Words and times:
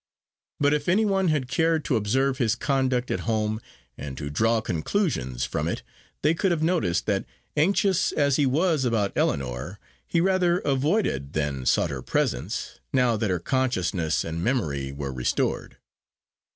But 0.59 0.73
if 0.73 0.89
any 0.89 1.05
one 1.05 1.27
had 1.27 1.47
cared 1.47 1.85
to 1.85 1.95
observe 1.95 2.39
his 2.39 2.55
conduct 2.55 3.11
at 3.11 3.19
home, 3.29 3.61
and 3.99 4.17
to 4.17 4.31
draw 4.31 4.59
conclusions 4.59 5.45
from 5.45 5.67
it, 5.67 5.83
they 6.23 6.33
could 6.33 6.49
have 6.49 6.63
noticed 6.63 7.05
that, 7.05 7.23
anxious 7.55 8.11
as 8.11 8.37
he 8.37 8.47
was 8.47 8.83
about 8.83 9.15
Ellinor, 9.15 9.77
he 10.07 10.19
rather 10.19 10.57
avoided 10.57 11.33
than 11.33 11.67
sought 11.67 11.91
her 11.91 12.01
presence, 12.01 12.79
now 12.91 13.15
that 13.15 13.29
her 13.29 13.37
consciousness 13.37 14.23
and 14.23 14.43
memory 14.43 14.91
were 14.91 15.13
restored. 15.13 15.77